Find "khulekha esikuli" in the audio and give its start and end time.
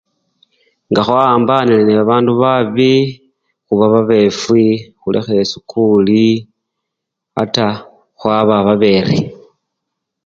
4.99-6.25